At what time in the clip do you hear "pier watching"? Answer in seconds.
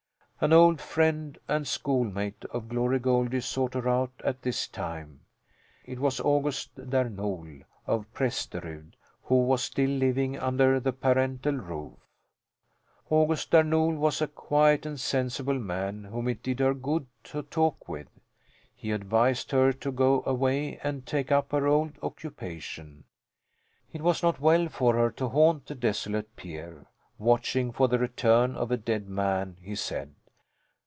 26.35-27.71